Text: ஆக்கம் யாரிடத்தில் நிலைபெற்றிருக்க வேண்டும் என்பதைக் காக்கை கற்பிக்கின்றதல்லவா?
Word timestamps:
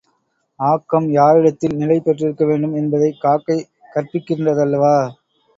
ஆக்கம் 0.59 1.11
யாரிடத்தில் 1.11 1.75
நிலைபெற்றிருக்க 1.75 2.45
வேண்டும் 2.45 2.75
என்பதைக் 2.75 3.21
காக்கை 3.21 3.59
கற்பிக்கின்றதல்லவா? 3.95 4.95